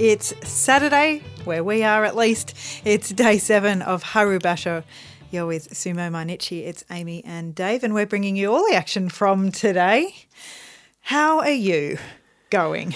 [0.00, 2.54] It's Saturday, where we are at least.
[2.86, 4.82] It's day seven of Haru Basho.
[5.30, 9.10] You're with Sumo Mainichi, it's Amy and Dave, and we're bringing you all the action
[9.10, 10.14] from today.
[11.02, 11.98] How are you
[12.48, 12.94] going?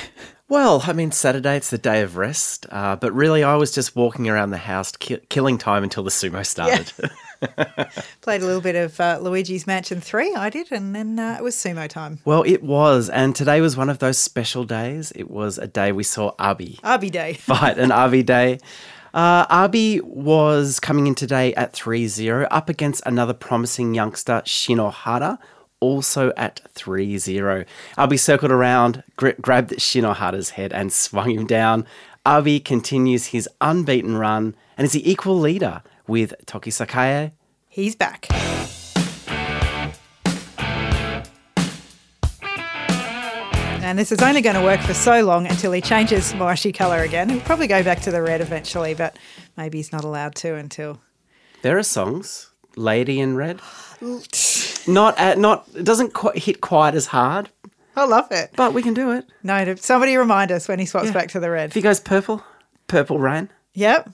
[0.48, 3.94] Well, I mean, Saturday, it's the day of rest, uh, but really, I was just
[3.94, 6.90] walking around the house, ki- killing time until the sumo started.
[8.20, 11.42] Played a little bit of uh, Luigi's Mansion 3, I did, and then uh, it
[11.42, 12.18] was sumo time.
[12.24, 15.12] well, it was, and today was one of those special days.
[15.14, 17.32] It was a day we saw Abi Abi Day.
[17.40, 18.58] fight, an Abi day.
[19.12, 25.38] Uh, Abi was coming in today at 3 0, up against another promising youngster, Shinohara,
[25.78, 27.64] also at 3 0.
[27.96, 31.86] Abi circled around, gri- grabbed Shinohara's head, and swung him down.
[32.26, 37.32] Abi continues his unbeaten run and is the equal leader with Toki Sakae.
[37.74, 38.28] He's back.
[43.82, 47.00] And this is only going to work for so long until he changes Mawashi colour
[47.02, 47.28] again.
[47.28, 49.18] He'll probably go back to the red eventually, but
[49.56, 51.00] maybe he's not allowed to until.
[51.62, 53.60] There are songs, Lady in Red.
[54.86, 57.50] Not at, not it doesn't quite hit quite as hard,
[57.96, 58.50] I love it.
[58.56, 59.26] but we can do it.
[59.42, 61.12] No, somebody remind us when he swaps Yeah.
[61.12, 61.70] back to the red.
[61.70, 62.42] If he goes purple,
[62.86, 63.50] purple rain.
[63.74, 64.10] Yep.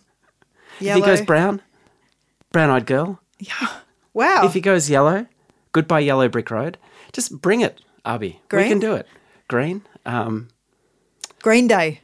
[0.81, 1.61] If he goes brown,
[2.53, 3.20] brown eyed girl.
[4.12, 4.42] Wow.
[4.44, 5.27] If he goes yellow,
[5.72, 6.78] goodbye yellow brick road.
[7.12, 8.41] Just bring it, Abi.
[8.48, 8.62] Green?
[8.64, 9.06] We can do it.
[9.48, 9.82] Green.
[10.06, 10.48] Um,
[11.42, 12.00] Green Day.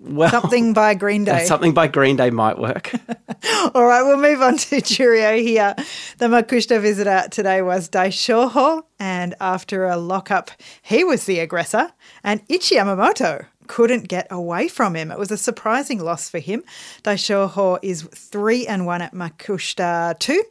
[0.00, 1.44] well, Something by Green Day.
[1.44, 2.92] something by Green Day might work.
[3.74, 5.74] All right, we'll move on to Juryo here.
[6.18, 10.50] The Makushita visitor today was Daishoho, and after a lockup,
[10.82, 11.92] he was the aggressor,
[12.24, 15.10] and Ichi Yamamoto couldn't get away from him.
[15.10, 16.62] It was a surprising loss for him.
[17.04, 20.42] Daishoho is 3 and 1 at Makushita 2,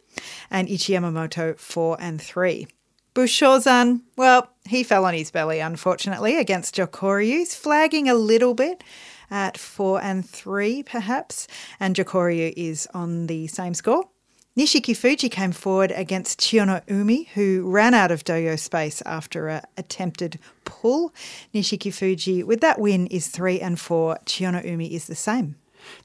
[0.49, 2.65] and Ichi Yamamoto 4 and 3.
[3.13, 7.25] Bushozan, well, he fell on his belly, unfortunately, against Jokoryu.
[7.25, 8.83] He's flagging a little bit
[9.29, 11.47] at four and three, perhaps,
[11.79, 14.09] and Jokoryu is on the same score.
[14.57, 19.63] Nishiki Fuji came forward against Chiyono Umi, who ran out of dohyo space after a
[19.77, 21.13] attempted pull.
[21.53, 24.19] Nishiki Fuji, with that win, is three and four.
[24.25, 25.55] Chiyono Umi is the same.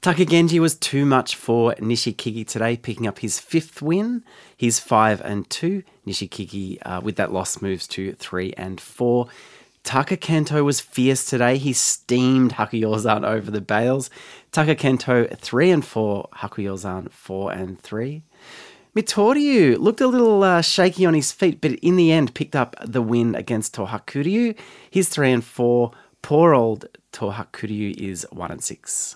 [0.01, 4.23] Takagenji was too much for Nishikigi today, picking up his fifth win.
[4.55, 5.83] He's five and two.
[6.07, 9.27] Nishikigi, uh, with that loss, moves to three and four.
[9.83, 11.57] Taka Kento was fierce today.
[11.57, 14.09] He steamed Hakuyozan over the bales.
[14.51, 16.27] Taka Kento three and four.
[16.35, 18.23] Hakuyozan four and three.
[18.97, 22.75] Mitoryu looked a little uh, shaky on his feet, but in the end picked up
[22.83, 24.57] the win against Tohakuryu.
[24.89, 25.91] He's three and four.
[26.23, 29.15] Poor old Tohakuryu is one and six.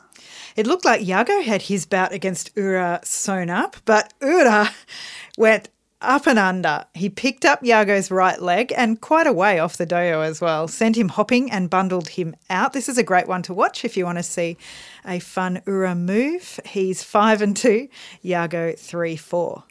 [0.55, 4.69] It looked like Yago had his bout against Ura sewn up, but Ura
[5.39, 5.69] went
[5.99, 6.85] up and under.
[6.93, 10.67] He picked up Yago's right leg and quite a way off the dohyo as well,
[10.67, 12.73] sent him hopping and bundled him out.
[12.73, 14.57] This is a great one to watch if you want to see
[15.05, 16.59] a fun Ura move.
[16.67, 17.87] He's 5 and 2,
[18.23, 19.63] Yago 3 4.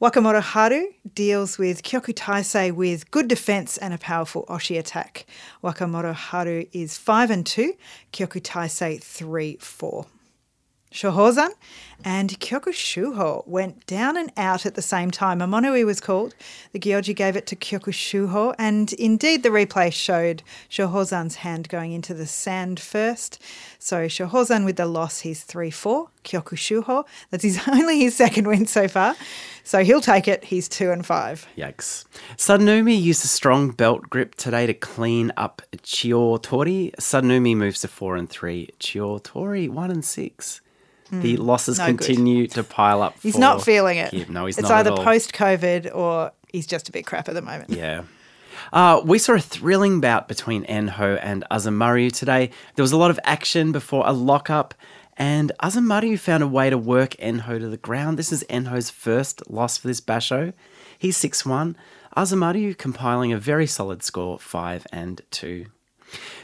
[0.00, 5.26] Wakamoto Haru deals with Kyoku Taisei with good defense and a powerful Oshi attack.
[5.62, 7.74] Wakamoto Haru is 5 and 2,
[8.10, 10.06] Kyoku Taisei 3 4.
[10.92, 11.50] Shohozan
[12.04, 15.40] and Kyoku Shuho went down and out at the same time.
[15.40, 16.34] A mono-ii was called.
[16.72, 21.92] The Gyoji gave it to Kyoku Shuho, and indeed the replay showed Shohozan's hand going
[21.92, 23.40] into the sand first.
[23.78, 26.08] So Shohozan with the loss, he's 3 4.
[26.24, 29.14] Kyoku Shuho, that's his only his second win so far.
[29.62, 30.44] So he'll take it.
[30.44, 31.46] He's 2 and 5.
[31.56, 32.04] Yikes.
[32.36, 36.92] Sadanoumi used a strong belt grip today to clean up Chio Tori.
[36.98, 38.70] Sadanoumi moves to 4 and 3.
[38.80, 40.60] Chiyootori 1 and 6.
[41.10, 41.86] The losses Hmm.
[41.86, 42.06] no good.
[42.06, 43.14] continue to pile up.
[43.22, 44.10] He's not feeling it.
[44.10, 44.30] Kiev.
[44.30, 44.78] No, he's it's not.
[44.78, 45.04] either at all.
[45.04, 47.70] post COVID or he's just a bit crap at the moment.
[47.70, 48.02] Yeah.
[48.72, 52.50] Uh, we saw a thrilling bout between Enho and Azamaru today.
[52.76, 54.74] There was a lot of action before a lockup,
[55.16, 58.18] and Azamaru found a way to work Enho to the ground.
[58.18, 60.52] This is Enho's first loss for this basho.
[60.98, 61.76] He's 6 1.
[62.16, 65.66] Azamaru compiling a very solid score, 5 and 2.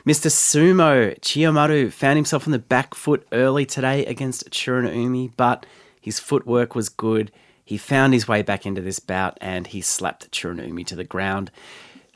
[0.06, 0.30] Mr.
[0.30, 5.66] Sumo Chiyomaru found himself on the back foot early today against Churanoumi, but
[6.00, 7.32] his footwork was good.
[7.64, 11.50] He found his way back into this bout and he slapped Churanoumi to the ground.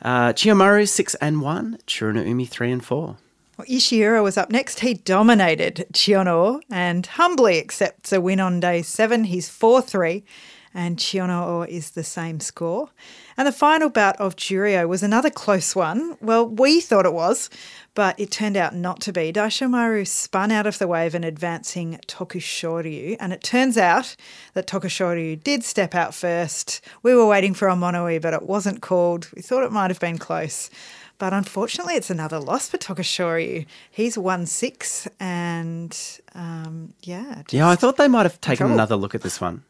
[0.03, 3.17] Uh, Chiyomaru 6 and 1, Churanoumi 3 and 4.
[3.61, 4.81] Well, Ishiura was up next.
[4.81, 9.25] He dominated Chiono and humbly accepts a win on day seven.
[9.25, 10.25] He's 4 3,
[10.73, 12.91] and Chiono is the same score.
[13.37, 16.17] And the final bout of Juryo was another close one.
[16.21, 17.51] Well, we thought it was,
[17.95, 19.33] but it turned out not to be.
[19.33, 24.15] Daishomaru spun out of the way of an advancing Tokushoryu, and it turns out
[24.55, 26.81] that Tokushoryu did step out first.
[27.03, 29.29] We were waiting for a mono-ii, but it wasn't called.
[29.35, 30.71] We thought it might have been close.
[31.19, 33.67] But unfortunately, it's another loss for Tokushoryu.
[33.91, 35.97] He's won six, and
[36.35, 38.75] um, yeah, Yeah, I thought they might have taken trouble.
[38.75, 39.63] another look at this one.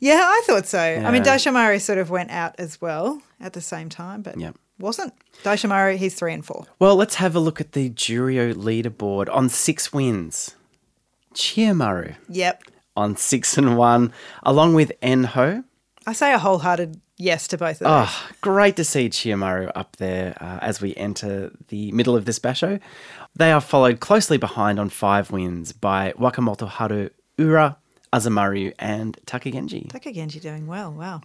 [0.00, 0.78] Yeah, I thought so.
[0.78, 1.36] I mean, Yeah.
[1.36, 4.56] Daishomaru sort of went out as well at the same time, but Yep.
[4.78, 5.12] wasn't.
[5.44, 6.66] Daishomaru, he's three and four.
[6.78, 10.54] Well, let's have a look at the Juryo leaderboard on six wins.
[11.34, 12.62] Chiyomaru Yep,
[12.96, 14.12] on six and one,
[14.44, 15.64] along with Enho.
[16.06, 18.08] I say a wholehearted yes to both of those.
[18.08, 22.38] Oh, great to see Chiyomaru up there uh, as we enter the middle of this
[22.38, 22.78] basho.
[23.34, 27.78] They are followed closely behind on five wins by Wakamoto Haru, Ura,
[28.14, 29.88] Azamaru, and Takagenji.
[29.88, 30.92] Takagenji doing well.
[30.92, 31.22] Wow.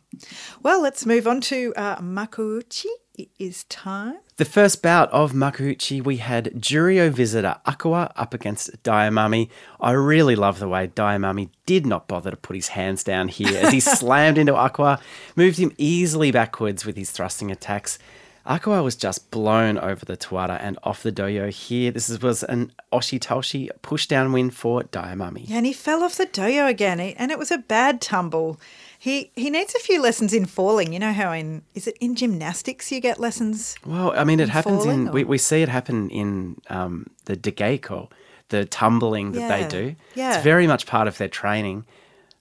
[0.63, 2.87] Well, let's move on to uh, Makuuchi.
[3.13, 4.17] It is time.
[4.37, 9.49] The first bout of Makuuchi, we had Juryo visitor Akua up against Daiamami.
[9.79, 13.59] I really love the way Daiamami did not bother to put his hands down here
[13.61, 14.99] as he slammed into Akua,
[15.35, 17.99] moved him easily backwards with his thrusting attacks.
[18.45, 21.91] Akua was just blown over the Tawara and off the dohyo here.
[21.91, 25.47] This was an Oshitaoshi push down win for Daiamami.
[25.47, 28.59] Yeah, and he fell off the dohyo again, and it was a bad tumble.
[28.97, 30.93] He he needs a few lessons in falling.
[30.93, 33.75] You know how in is it in gymnastics you get lessons?
[33.85, 37.07] Well, I mean, it In happens falling, in, we, we see it happen in um,
[37.25, 38.09] the Degeiko,
[38.49, 39.95] the tumbling that Yeah, they do.
[40.15, 40.33] yeah.
[40.35, 41.85] It's very much part of their training.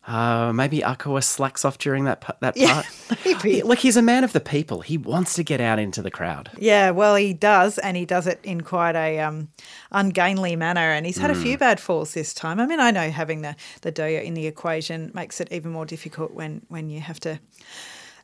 [0.08, 3.18] Uh, maybe Akua slacks off during that that Yeah, part.
[3.26, 3.62] maybe.
[3.62, 4.80] Look, he's a man of the people.
[4.80, 6.50] He wants to get out into the crowd.
[6.58, 9.48] Yeah, well, he does, and he does it in quite a um,
[9.92, 10.80] ungainly manner.
[10.92, 12.58] And he's had a few bad falls this time.
[12.58, 15.84] I mean, I know having the the dohyo in the equation makes it even more
[15.84, 17.38] difficult when when you have to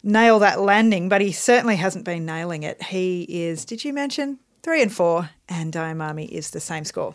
[0.02, 1.10] nail that landing.
[1.10, 2.82] But he certainly hasn't been nailing it.
[2.82, 3.66] He is.
[3.66, 5.28] Did you mention three and four?
[5.50, 7.14] And Daiamami is the same score.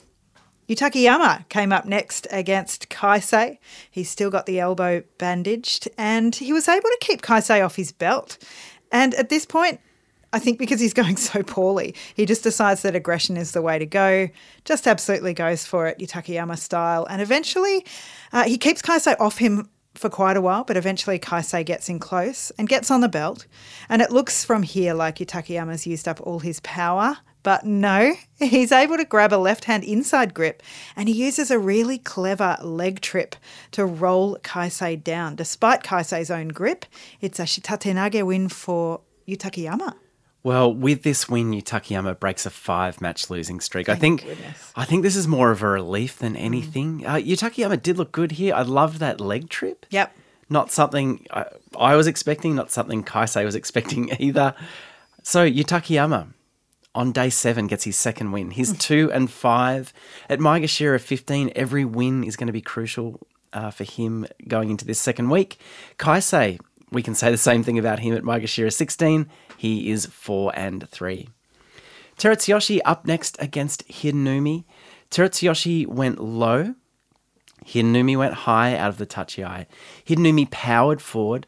[0.69, 3.57] Yutakayama came up next against Kaisei.
[3.89, 7.91] He's still got the elbow bandaged, and he was able to keep Kaisei off his
[7.91, 8.37] belt.
[8.91, 9.79] And at this point,
[10.31, 13.79] I think because he's going so poorly, he just decides that aggression is the way
[13.79, 14.29] to go.
[14.63, 17.07] Just absolutely goes for it, Yutakayama style.
[17.09, 17.83] And eventually,
[18.31, 21.97] uh, he keeps Kaisei off him for quite a while, but eventually Kaisei gets in
[21.97, 23.47] close and gets on the belt.
[23.89, 27.17] And it looks from here like Yutakayama's used up all his power.
[27.43, 30.61] But no, he's able to grab a left hand inside grip
[30.95, 33.35] and he uses a really clever leg trip
[33.71, 35.35] to roll Kaisei down.
[35.35, 36.85] Despite Kaisei's own grip,
[37.21, 39.95] it's a shitatenage win for Yutakayama.
[40.41, 43.89] Well, with this win, Yutakayama breaks a five-match losing streak.
[43.89, 44.57] I think, goodness.
[44.57, 44.71] Mm.
[44.77, 47.05] I think this is more of a relief than anything.
[47.05, 48.55] Uh, Yutakayama did look good here.
[48.55, 49.85] I love that leg trip.
[49.89, 50.15] Yep.
[50.49, 51.45] Not something I,
[51.77, 54.55] I was expecting, not something Kaisei was expecting either.
[55.23, 56.29] So Yutakayama
[56.95, 58.51] on day seven gets his second win.
[58.51, 59.93] He's two and five
[60.29, 61.51] at Maegashira 15.
[61.55, 63.19] Every win is going to be crucial
[63.53, 65.59] uh, for him going into this second week.
[65.97, 66.59] Kaisei,
[66.91, 69.27] we can say the same thing about him at Maegashira 16.
[69.57, 71.29] He is four and three.
[72.17, 74.65] Terutsuyoshi up next against Hidenoumi.
[75.09, 76.75] Terutsuyoshi went low.
[77.65, 79.67] Hidenoumi went high out of the touchy eye.
[80.05, 81.45] Hidenoumi powered forward,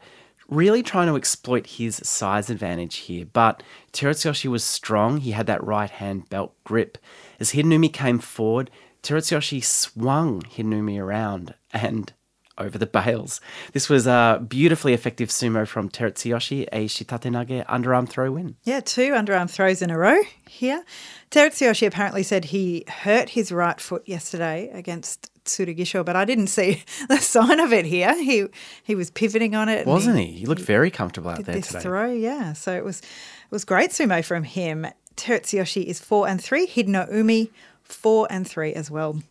[0.52, 3.26] really trying to exploit his size advantage here.
[3.26, 3.62] But
[3.92, 5.18] Terutsuyoshi was strong.
[5.18, 6.98] He had that right hand belt grip.
[7.40, 8.70] As Hidenoumi came forward,
[9.02, 12.12] Terutsuyoshi swung Hidenoumi around and
[12.58, 13.40] over the bales.
[13.72, 18.56] This was a beautifully effective sumo from Terutsuyoshi, a shitatenage underarm throw win.
[18.62, 20.84] Yeah, two underarm throws in a row here.
[21.30, 26.82] Terutsuyoshi apparently said he hurt his right foot yesterday against Tsurugisho, but I didn't see
[27.08, 28.14] the sign of it here.
[28.14, 28.46] He
[28.82, 29.86] he was pivoting on it.
[29.86, 30.26] Wasn't he?
[30.26, 31.80] He looked very comfortable out did there this today.
[31.80, 32.52] throw, yeah.
[32.52, 34.86] So it was it was great sumo from him.
[35.16, 36.66] Terutsuyoshi is four and three.
[36.66, 37.50] Hidenoumi
[37.82, 39.22] four and three as well.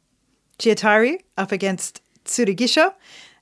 [0.60, 2.94] Chiyotairyu up against Tsurugisho.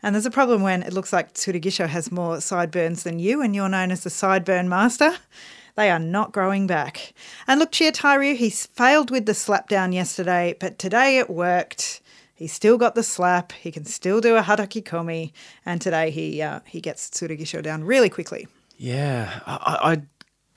[0.02, 3.54] And there's a problem when it looks like Tsurugisho has more sideburns than you, and
[3.54, 5.12] you're known as the sideburn master.
[5.76, 7.14] They are not growing back.
[7.48, 12.02] And look, Chiyotairyu, he's failed with the slap down yesterday, but today it worked.
[12.40, 13.52] He's still got the slap.
[13.52, 15.34] He can still do a hataki komi,
[15.66, 18.48] and today he uh, he gets Tsurugisho down really quickly.
[18.78, 20.02] Yeah, I,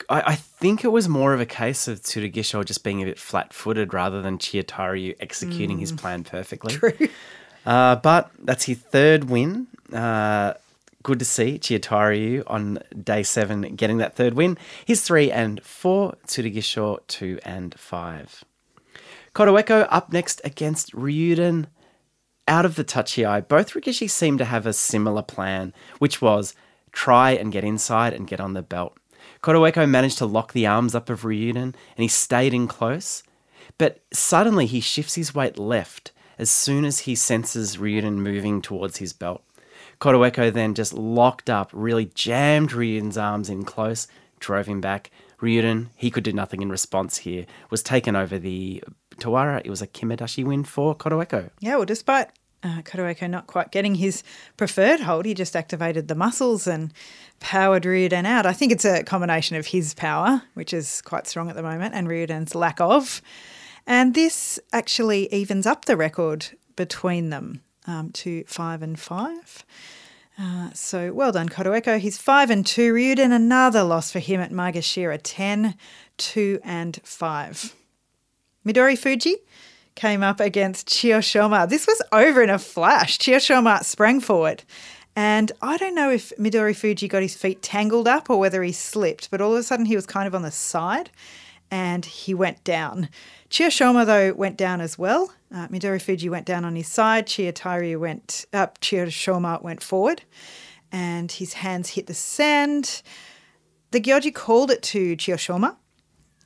[0.07, 3.05] I, I I think it was more of a case of Tsurugisho just being a
[3.05, 6.73] bit flat-footed rather than Chiyotairyu executing his plan perfectly.
[6.73, 6.93] True.
[7.65, 9.67] Uh, but that's his third win.
[9.93, 10.53] Uh,
[11.01, 14.57] good to see Chiyotairyu on day seven getting that third win.
[14.83, 16.17] He's three and four.
[16.27, 18.43] Tsurugisho two and five.
[19.33, 21.67] Kotoeko up next against Ryuden.
[22.47, 26.55] Out of the tachiai, both Rikishi seemed to have a similar plan, which was
[26.91, 28.97] try and get inside and get on the belt.
[29.41, 33.23] Kotoeko managed to lock the arms up of Ryuden and he stayed in close,
[33.77, 38.97] but suddenly he shifts his weight left as soon as he senses Ryuden moving towards
[38.97, 39.43] his belt.
[39.99, 44.07] Kotoeko then just locked up, really jammed Ryuden's arms in close,
[44.39, 45.11] drove him back.
[45.43, 48.83] Ryuden, he could do nothing in response here, was taken over the
[49.17, 49.61] Tawara.
[49.63, 51.49] It was a Kimedashi win for Kotoeko.
[51.59, 52.29] Yeah, well, despite
[52.63, 54.23] uh, Kotoeko not quite getting his
[54.55, 56.93] preferred hold, he just activated the muscles and
[57.41, 58.45] powered Ryuden out.
[58.45, 61.93] I think it's a combination of his power, which is quite strong at the moment,
[61.93, 63.21] and Ryuden's lack of.
[63.85, 66.47] And this actually evens up the record
[66.77, 69.65] between them um, to five and five.
[70.39, 71.99] Uh, so well done, Kotoeko.
[71.99, 72.93] He's five and two.
[72.93, 75.75] Ryuden, another loss for him at Maegashira, 10,
[76.17, 77.75] 2 and 5.
[78.65, 79.35] Midori Fuji
[79.95, 81.69] came up against Chiyoshoma.
[81.69, 83.19] This was over in a flash.
[83.19, 84.63] Chiyoshoma sprang forward.
[85.15, 88.71] And I don't know if Midori Fuji got his feet tangled up or whether he
[88.71, 91.11] slipped, but all of a sudden he was kind of on the side
[91.73, 93.09] and he went down.
[93.49, 95.33] Chiyoshoma, though, went down as well.
[95.51, 97.25] Uh, Midori Fuji went down on his side.
[97.25, 98.79] Chiyotairyu went up.
[98.79, 100.21] Chiyoshoma went forward,
[100.91, 103.01] and his hands hit the sand.
[103.89, 105.75] The Gyoji called it to Chiyoshoma.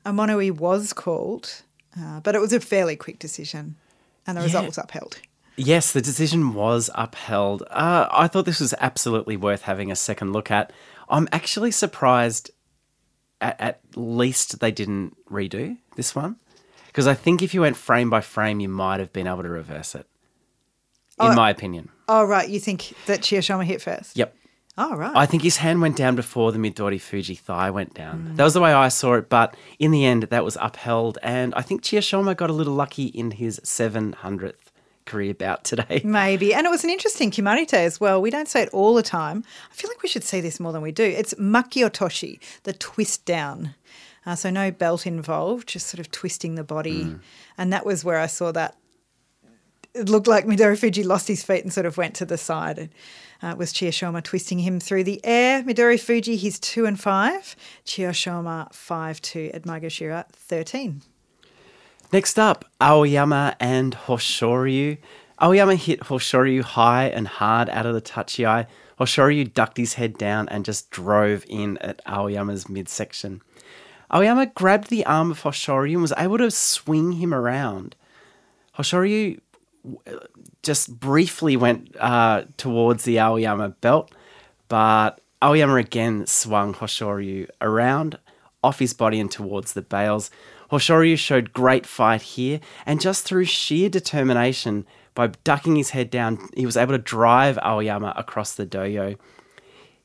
[0.06, 1.64] A mono-ii was called,
[2.00, 3.76] uh, but it was a fairly quick decision,
[4.26, 5.20] and the result was upheld.
[5.58, 7.64] Yes, the decision was upheld.
[7.70, 10.72] Uh, I thought this was absolutely worth having a second look at.
[11.10, 12.52] I'm actually surprised
[13.42, 16.38] at, at least they didn't redo this one.
[16.88, 19.50] Because I think if you went frame by frame, you might have been able to
[19.50, 20.08] reverse it.
[21.20, 21.90] In Oh, my opinion.
[22.08, 22.48] Oh, right.
[22.50, 24.18] You think that Chiyoshoma hit first?
[24.18, 24.36] Yep.
[24.80, 25.16] Oh, right.
[25.16, 28.20] I think his hand went down before the Midori Fuji thigh went down.
[28.20, 28.36] Hmm.
[28.36, 31.18] That was the way I saw it, but in the end, that was upheld.
[31.24, 34.67] And I think Chiyoshoma got a little lucky in his 700th
[35.08, 36.02] career bout today.
[36.06, 36.54] Maybe.
[36.54, 38.22] And it was an interesting kimarite as well.
[38.22, 39.44] We don't say it all the time.
[39.72, 41.04] I feel like we should see this more than we do.
[41.04, 43.74] It's makiotoshi, the twist down.
[44.26, 47.16] Uh, so no belt involved, just sort of twisting the body.
[47.58, 48.76] And that was where I saw that.
[49.94, 52.90] It looked like Midori Fuji lost his feet and sort of went to the side.
[53.42, 55.64] Uh, it was Chiyoshoma twisting him through the air.
[55.64, 57.56] Midori Fuji, he's two and five.
[57.86, 61.02] Chiyoshoma, five, two at Maegashira, 13.
[62.14, 64.98] Next up, Aoyama and Hoshoryu.
[65.42, 68.66] Aoyama hit Hoshoryu high and hard out of the tachiai.
[68.98, 73.42] Hoshoryu ducked his head down and just drove in at Aoyama's midsection.
[74.14, 77.96] Aoyama grabbed the arm of Hoshoryu and was able to swing him around.
[78.78, 79.42] Hoshoryu
[80.64, 84.14] just briefly went uh, towards the Aoyama belt,
[84.70, 88.18] but Aoyama again swung Hoshoryu around,
[88.64, 90.32] off his body and towards the bales.
[90.72, 96.50] Hoshoryu showed great fight here, and just through sheer determination, by ducking his head down,
[96.56, 99.18] he was able to drive Aoyama across the dohyo.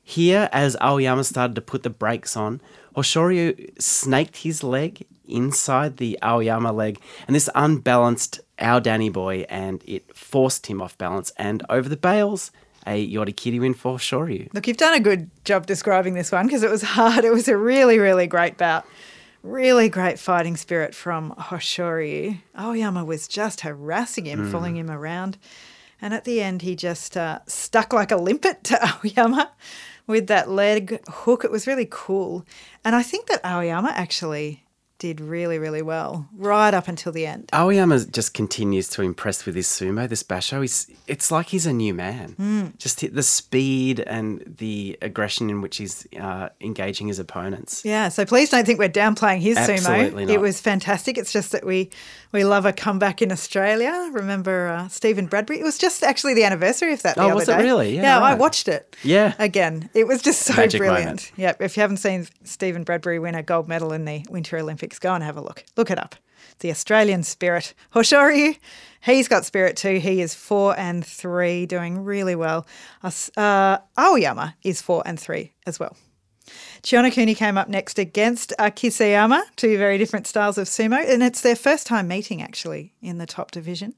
[0.03, 2.61] Here, as Aoyama started to put the brakes on,
[2.97, 9.83] Hoshoryu snaked his leg inside the Aoyama leg, and this unbalanced our Danny boy, and
[9.87, 12.51] it forced him off balance and over the bales.
[12.85, 14.53] A Yorikiri win for Hoshoryu.
[14.53, 17.25] Look, you've done a good job describing this one because it was hard.
[17.25, 18.85] It was a really, really great bout.
[19.43, 22.41] Really great fighting spirit from Hoshoryu.
[22.57, 25.37] Aoyama was just harassing him, following him around.
[26.01, 29.51] And at the end, he just uh, stuck like a limpet to Aoyama
[30.07, 31.45] with that leg hook.
[31.45, 32.47] It was really cool.
[32.85, 34.65] And I think that Aoyama actually
[35.03, 37.49] did really, really well right up until the end.
[37.53, 40.09] Aoyama just continues to impress with his sumo.
[40.09, 42.73] This basho, he's, it's like he's a new man.
[42.79, 47.85] Just hit the speed and the aggression in which he's uh, engaging his opponents.
[47.85, 50.27] Yeah, so please don't think we're downplaying his Absolutely sumo.
[50.29, 50.35] not.
[50.35, 51.19] It was fantastic.
[51.19, 51.91] It's just that we
[52.31, 54.09] we love a comeback in Australia.
[54.13, 55.59] Remember uh, Stephen Bradbury?
[55.59, 57.17] It was just actually the anniversary of that.
[57.17, 57.97] The Oh, other was it really?
[57.97, 58.95] Yeah, Yeah, I watched it.
[59.03, 59.35] Yeah.
[59.39, 61.05] again, it was just so Magic brilliant.
[61.07, 61.33] moment.
[61.37, 61.61] Yep.
[61.61, 65.15] If you haven't seen Stephen Bradbury win a gold medal in the Winter Olympics, go
[65.15, 65.65] and have a look.
[65.77, 66.17] Look it up.
[66.59, 67.75] The Australian spirit.
[67.95, 68.57] Hoshoryu,
[69.03, 69.99] he's got spirit too.
[69.99, 72.67] He is four and three, doing really well.
[73.03, 75.97] Uh, Aoyama is four and three as well.
[76.83, 81.57] Chiyonokuni came up next against Akiseyama, two very different styles of sumo, and it's their
[81.57, 83.95] first time meeting actually in the top division.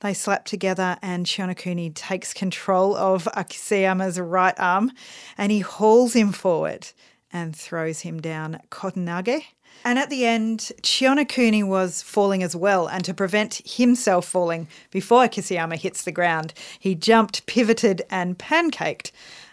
[0.00, 4.92] They slap together, and Chiyonokuni takes control of Akiseyama's right arm
[5.38, 6.88] and he hauls him forward
[7.32, 9.44] and throws him down Kotenage.
[9.84, 15.24] And at the end, Chiyonokuni was falling as well, and to prevent himself falling before
[15.24, 19.10] Akiseyama hits the ground, he jumped, pivoted, and pancaked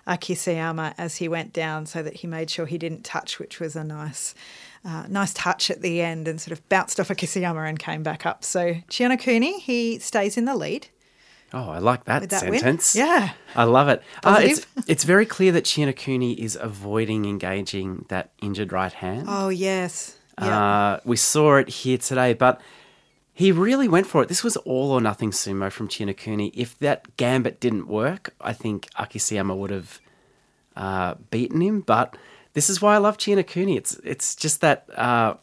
[0.07, 3.75] Akiseyama as he went down so that he made sure he didn't touch, which was
[3.75, 4.33] a nice,
[4.85, 8.25] uh, nice touch at the end and sort of bounced off Akiseyama and came back
[8.25, 8.43] up.
[8.43, 10.87] So Chiyonokuni, he stays in the lead.
[11.53, 12.59] Oh, I like that, that win?
[12.59, 12.95] sentence.
[12.95, 13.33] Yeah.
[13.55, 14.01] I love it.
[14.23, 19.25] Uh, it's, it's very clear that Chiyonokuni is avoiding engaging that injured right hand.
[19.27, 20.17] Oh, yes.
[20.37, 22.61] Uh, we saw it here today, but
[23.33, 24.29] he really went for it.
[24.29, 26.51] This was all or nothing sumo from Chiyonokuni.
[26.53, 29.99] If that gambit didn't work, I think Akiseyama would have
[30.75, 31.81] uh, beaten him.
[31.81, 32.15] But
[32.53, 33.77] This is why I love Chiyonokuni.
[33.77, 34.85] It's it's just that.
[34.97, 35.35] Uh,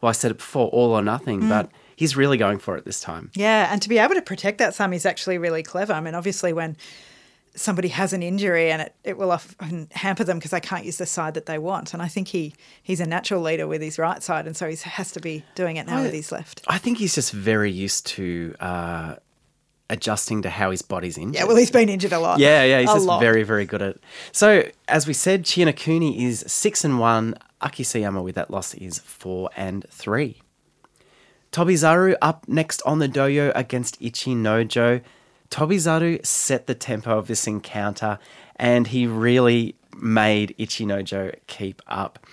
[0.00, 2.98] well, I said it before, all or nothing, but he's really going for it this
[2.98, 3.30] time.
[3.34, 5.92] Yeah, and to be able to protect that sum is actually really clever.
[5.92, 6.78] I mean, obviously, when
[7.54, 10.96] somebody has an injury and it, it will often hamper them because they can't use
[10.96, 11.92] the side that they want.
[11.92, 14.76] And I think he he's a natural leader with his right side, and so he
[14.76, 16.62] has to be doing it now with his left.
[16.66, 19.16] I think he's just very used to uh,
[19.90, 21.34] adjusting to how his body's injured.
[21.34, 22.38] Yeah, well, he's been injured a lot.
[22.38, 23.20] Yeah, yeah, he's a just lot.
[23.20, 24.02] very, very good at it.
[24.32, 27.34] So, as we said, Chiyonokuni is six and one.
[27.60, 30.40] Akiseyama with that loss is four and three.
[31.52, 35.02] Tobizaru up next on the dohyo against Ichinojo.
[35.50, 38.18] Tobizaru set the tempo of this encounter
[38.56, 42.24] and he really made Ichinojo keep up.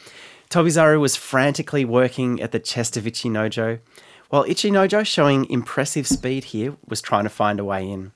[0.50, 3.80] Tobizaru was frantically working at the chest of Ichinojo,
[4.30, 8.12] while Ichinojo, showing impressive speed here, was trying to find a way in.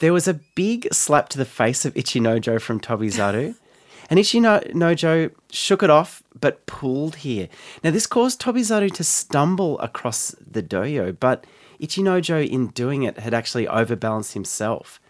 [0.00, 3.54] There was a big slap to the face of Ichinojo from Tobizaru,
[4.10, 7.48] and Ichinojo shook it off but pulled here.
[7.82, 11.46] Now, this caused Tobizaru to stumble across the dohyo, but
[11.80, 15.00] Ichinojo, in doing it, had actually overbalanced himself.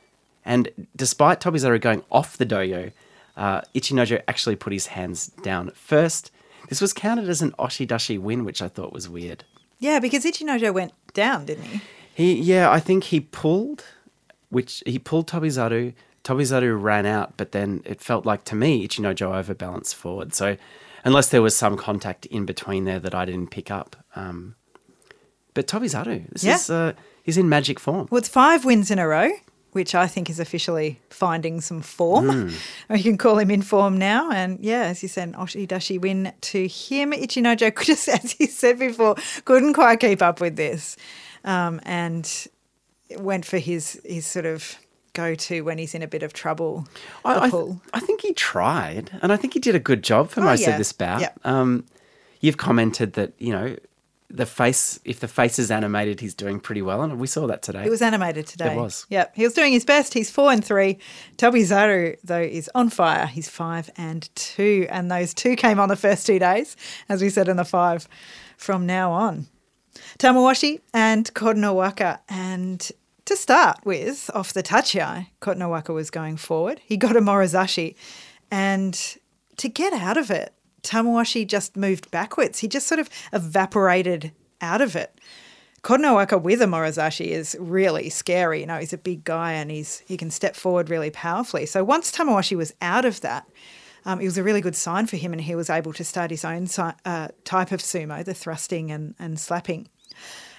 [0.44, 2.92] And despite Tobizaru going off the dohyo,
[3.36, 6.30] uh, Ichinojo actually put his hands down first.
[6.68, 9.44] This was counted as an oshidashi win, which I thought was weird.
[9.78, 11.80] Yeah, because Ichinojo went down, didn't he?
[12.14, 13.84] He, yeah, I think he pulled,
[14.50, 15.94] which he pulled Tobizaru.
[16.24, 20.34] Tobizaru ran out, but then it felt like to me Ichinojo overbalanced forward.
[20.34, 20.56] So,
[21.04, 24.54] unless there was some contact in between there that I didn't pick up, um,
[25.52, 26.54] but Tobizaru, this Yeah.
[26.56, 28.08] is uh, he's in magic form.
[28.10, 29.30] Well, it's five wins in a row,
[29.72, 32.50] which I think is officially finding some form.
[32.88, 34.30] Or you can call him in form now.
[34.30, 37.12] And yeah, as you said, an Oshidashi win to him.
[37.12, 40.96] Ichinojo, just as you said before, couldn't quite keep up with this
[41.44, 42.46] um, and
[43.18, 44.76] went for his, his sort of
[45.14, 46.86] go to when he's in a bit of trouble.
[47.24, 50.28] I, I, th- I think he tried, and I think he did a good job
[50.30, 50.70] for Oh, most yeah.
[50.70, 51.20] of this bout.
[51.22, 51.30] Yeah.
[51.44, 51.86] Um,
[52.40, 53.76] you've commented that you know
[54.30, 57.62] the face, if the face is animated, he's doing pretty well, and we saw that
[57.62, 57.84] today.
[57.84, 58.72] It was animated today.
[58.74, 59.06] It was.
[59.08, 59.32] Yep.
[59.36, 60.12] He was doing his best.
[60.12, 60.98] He's four and three.
[61.36, 63.26] Tobizaru, though, is on fire.
[63.26, 64.86] He's five and two.
[64.90, 66.76] And those two came on the first two days,
[67.08, 68.08] as we said in the five
[68.56, 69.46] from now on.
[70.18, 72.18] Tamawashi and Kotonowaka.
[72.28, 72.90] And
[73.26, 76.80] to start with, off the tachiai, Kotonowaka was going forward.
[76.84, 77.94] He got a Morozashi.
[78.50, 78.94] And
[79.56, 82.58] to get out of it, Tamawashi just moved backwards.
[82.58, 85.18] He just sort of evaporated out of it.
[85.82, 88.60] Kotonowaka with a Morozashi is really scary.
[88.60, 91.66] You know, he's a big guy and he's he can step forward really powerfully.
[91.66, 93.46] So once Tamawashi was out of that,
[94.06, 96.30] um, it was a really good sign for him, and he was able to start
[96.30, 99.88] his own si- uh, type of sumo, the thrusting and, and slapping.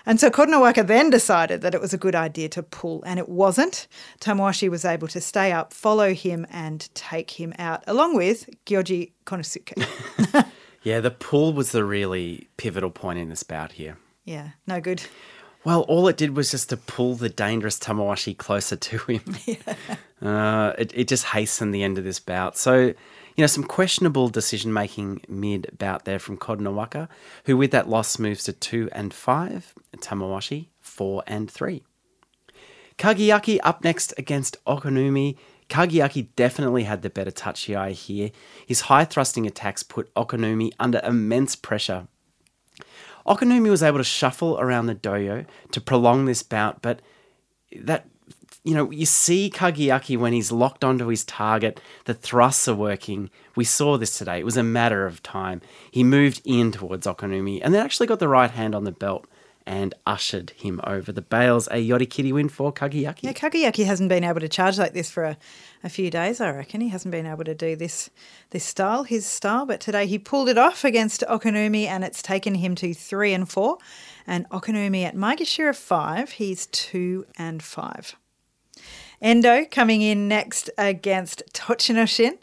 [0.06, 3.28] And so Kotonowaka then decided that it was a good idea to pull, and it
[3.28, 3.88] wasn't.
[4.20, 9.12] Tamawashi was able to stay up, follow him, and take him out, along with Gyoji
[9.26, 9.86] Konosuke.
[10.84, 13.98] yeah, the pull was the really pivotal point in this bout here.
[14.26, 15.04] yeah, no good.
[15.66, 19.36] Well, all it did was just to pull the dangerous Tamawashi closer to him.
[20.22, 22.56] uh, it, it just hastened the end of this bout.
[22.56, 22.96] So, you
[23.40, 27.10] know, some questionable decision making mid bout there from Kotonowaka,
[27.46, 31.84] who with that loss moves to two and five, Tamawashi four and three.
[33.00, 35.36] Kagayaki up next against Okinoumi.
[35.68, 38.30] Kagayaki definitely had the better tachiai here.
[38.68, 42.08] His high thrusting attacks put Okinoumi under immense pressure
[43.28, 47.02] Okinoumi was able to shuffle around the dohyo to prolong this bout, but
[47.82, 48.08] that
[48.64, 53.30] you know, you see Kagayaki when he's locked onto his target, the thrusts are working.
[53.56, 54.40] We saw this today.
[54.40, 55.62] It was a matter of time.
[55.92, 59.28] He moved in towards Okinoumi and then actually got the right hand on the belt
[59.66, 61.68] and ushered him over the bales.
[61.68, 63.24] A Yorikiri win for Kagayaki.
[63.24, 65.38] Yeah, Kagayaki hasn't been able to charge like this for a,
[65.84, 66.82] a few days, I reckon.
[66.82, 68.10] He hasn't been able to do this
[68.52, 72.56] this style, his style, but today he pulled it off against Okinoumi and it's taken
[72.56, 73.78] him to three and four.
[74.28, 78.16] And Okinoumi at Maegashira five, he's two and five.
[79.22, 82.38] Endo coming in next against Tochinoshin.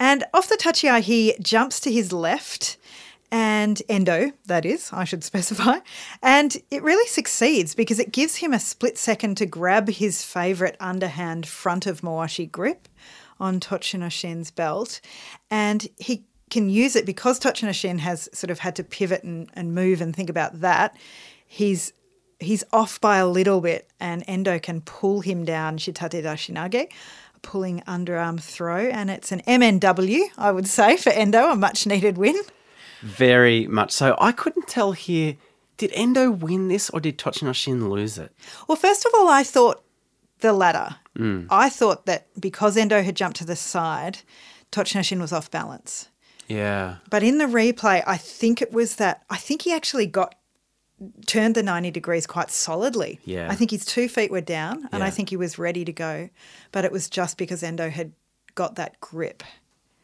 [0.00, 2.76] And off the tachiai, he jumps to his left
[3.34, 5.78] and Endo, that is, I should specify.
[6.22, 10.76] And it really succeeds because it gives him a split second to grab his favourite
[10.78, 12.86] underhand front of Mawashi grip
[13.40, 15.00] on Tochinoshin's belt.
[15.50, 19.74] And he can use it because Tochinoshin has sort of had to pivot and, and
[19.74, 20.96] move and think about that.
[21.44, 21.92] He's
[22.38, 26.88] he's off by a little bit and Endo can pull him down Shitate Dashinage,
[27.42, 28.86] pulling underarm throw.
[28.86, 32.36] And it's an MNW, I would say, for Endo, a much needed win.
[33.04, 34.16] Very much so.
[34.18, 35.36] I couldn't tell here.
[35.76, 38.32] Did Endo win this or did Tochinoshin lose it?
[38.68, 39.84] Well, first of all, I thought
[40.40, 40.96] the latter.
[41.18, 41.46] Mm.
[41.50, 44.18] I thought that because Endo had jumped to the side,
[44.72, 46.08] Tochinoshin was off balance.
[46.48, 46.96] Yeah.
[47.10, 50.34] But in the replay, I think it was that, I think he actually got
[51.26, 53.18] turned the 90 degrees quite solidly.
[53.24, 53.48] Yeah.
[53.50, 56.30] I think his two feet were down and I think he was ready to go.
[56.72, 58.12] But it was just because Endo had
[58.54, 59.42] got that grip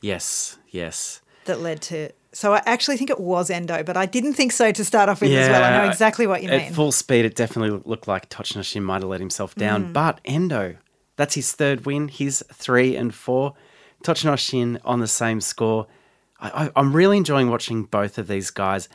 [0.02, 0.58] Yes.
[0.68, 1.20] Yes.
[1.44, 2.10] that led to.
[2.32, 5.20] So I actually think it was Endo, but I didn't think so to start off
[5.20, 5.64] with as well.
[5.64, 6.66] I know exactly what you At mean.
[6.68, 9.86] At full speed, it definitely looked like Tochinoshin might have let himself down.
[9.86, 9.92] Mm.
[9.92, 10.76] But Endo,
[11.16, 12.06] that's his third win.
[12.08, 13.54] He's three and four.
[14.04, 15.86] Tochinoshin on the same score.
[16.40, 18.88] I, I, I'm really enjoying watching both of these guys.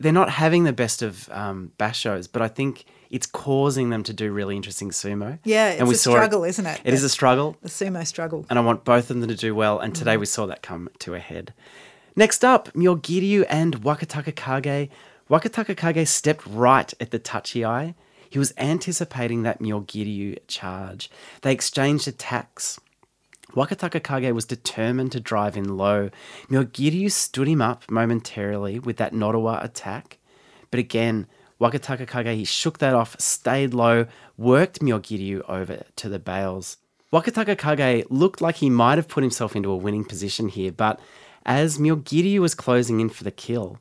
[0.00, 4.12] They're not having the best of um, bashos, but I think it's causing them to
[4.12, 5.38] do really interesting sumo.
[5.44, 6.80] Yeah, it's a saw struggle, isn't it?
[6.84, 8.46] It is a struggle the sumo struggle.
[8.50, 9.78] and I want both of them to do well.
[9.80, 9.98] And Mm.
[9.98, 11.52] today we saw that come to a head.
[12.18, 14.90] Next up, Myogiryu and Wakataka Kage.
[15.30, 17.94] Wakataka Kage stepped right at the tachiai.
[18.28, 21.12] He was anticipating that Myogiryu charge.
[21.42, 22.80] They exchanged attacks.
[23.54, 26.10] Wakataka Kage was determined to drive in low.
[26.50, 30.18] Myogiryu stood him up momentarily with that Nodowa attack.
[30.72, 31.28] But again,
[31.60, 36.78] Wakataka Kage, he shook that off, stayed low, worked Myogiryu over to the bales.
[37.12, 40.98] Wakataka Kage looked like he might have put himself into a winning position here, but
[41.44, 43.78] as Myogiryu was closing in for the kill,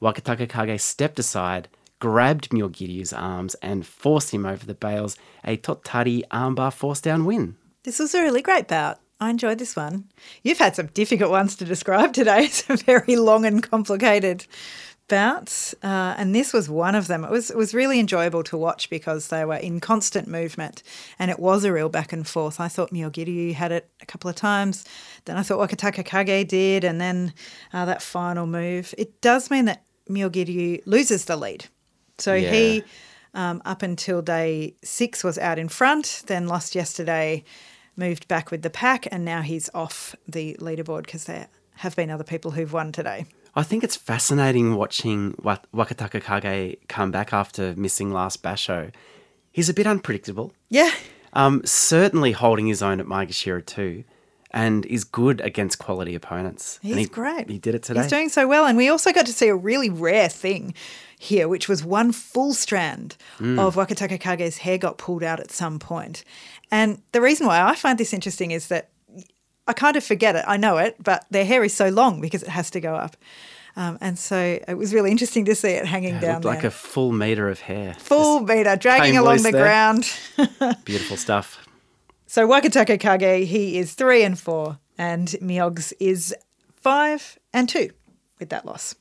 [0.00, 5.16] Wakataka Kage stepped aside, grabbed Myogiryu's arms, and forced him over the bales.
[5.44, 7.56] A Tottari armbar force down win.
[7.84, 9.00] This was a really great bout.
[9.18, 10.04] I enjoyed this one.
[10.42, 14.46] You've had some difficult ones to describe today, some very long and complicated
[15.08, 17.24] bouts, uh, and this was one of them.
[17.24, 20.82] It was it was really enjoyable to watch because they were in constant movement,
[21.18, 22.60] and it was a real back and forth.
[22.60, 24.84] I thought Myogiryu had it a couple of times,
[25.24, 27.32] then I thought Wakataka Kage did, and then
[27.72, 28.94] uh, that final move.
[28.98, 31.66] It does mean that Myogiryu loses the lead,
[32.18, 32.50] so Yeah.
[32.52, 32.84] he.
[33.34, 37.44] Um, up until day six was out in front, then lost yesterday,
[37.94, 42.10] moved back with the pack, and now he's off the leaderboard because there have been
[42.10, 43.26] other people who've won today.
[43.56, 48.92] I think it's fascinating watching Wa- Wakataka Kage come back after missing last Basho.
[49.50, 50.52] He's a bit unpredictable.
[50.68, 50.90] Yeah,
[51.32, 54.04] Um, certainly holding his own at Maegashira too,
[54.50, 56.78] and is good against quality opponents.
[56.82, 57.48] he's he, great.
[57.50, 58.00] He did it today.
[58.02, 60.74] He's doing so well, and we also got to see a really rare thing
[61.18, 63.58] here, which was one full strand Mm.
[63.58, 66.24] of Wakataka Kage's hair got pulled out at some point.
[66.70, 68.90] And the reason why I find this interesting is that
[69.66, 70.44] I kind of forget it.
[70.46, 73.16] I know it, but their hair is so long because it has to go up.
[73.78, 76.60] Um, and so it was really interesting to see it hanging It down looked like
[76.62, 76.68] there.
[76.68, 77.94] a full meter of hair.
[77.98, 79.62] full meter dragging along the there.
[79.62, 80.10] ground.
[80.84, 81.66] Beautiful stuff.
[82.26, 86.34] So Wakataka Kage, he is three and four, and Miogs is
[86.74, 87.90] five and two
[88.38, 88.94] with that loss.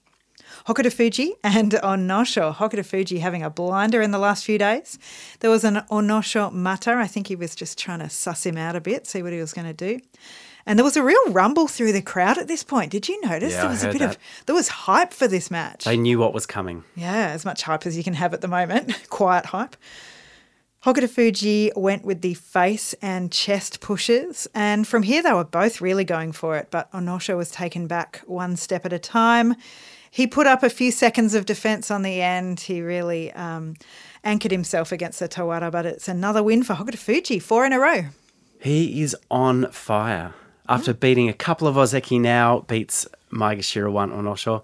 [0.67, 2.53] Hokuto Fuji and Onosho.
[2.55, 4.97] Hokuto Fuji having a blinder in the last few days.
[5.39, 6.93] There was an Onosho Matta.
[6.93, 9.39] I think he was just trying to suss him out a bit, see what he
[9.39, 9.99] was going to do.
[10.65, 12.91] And there was a real rumble through the crowd at this point.
[12.91, 13.53] Did you notice?
[13.53, 14.09] Yeah, there I was a bit that.
[14.11, 15.85] of there was hype for this match.
[15.85, 16.83] They knew what was coming.
[16.95, 19.05] Yeah, as much hype as you can have at the moment.
[19.09, 19.75] Quiet hype.
[20.83, 25.81] Hokuto Fuji went with the face and chest pushes, and from here they were both
[25.81, 29.55] really going for it, but Onosho was taken back one step at a time.
[30.11, 32.59] He put up a few seconds of defense on the end.
[32.59, 33.77] He really um,
[34.23, 37.79] anchored himself against the Tawara, but it's another win for Hokuto Fuji, four in a
[37.79, 38.05] row.
[38.61, 40.35] He is on fire.
[40.67, 44.63] After beating a couple of Ozeki now, beats Maegashira 1 Onosho.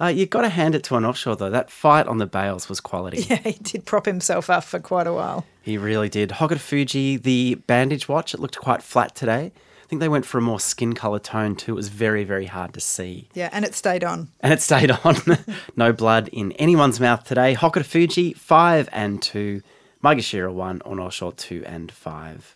[0.00, 1.50] Uh, you've got to hand it to an Onosho, though.
[1.50, 3.22] That fight on the bales was quality.
[3.30, 5.46] Yeah, he did prop himself up for quite a while.
[5.62, 6.30] He really did.
[6.30, 9.52] Hokuto Fuji, the bandage watch, it looked quite flat today.
[9.54, 11.72] I think they went for a more skin colour tone too.
[11.72, 13.28] It was very, very hard to see.
[13.34, 14.28] Yeah, and it stayed on.
[14.40, 15.14] And it stayed on.
[15.76, 17.54] no blood in anyone's mouth today.
[17.54, 19.62] Hokuto Fuji, 5 and 2.
[20.02, 22.54] Maegashira 1, Onosho 2 and 5.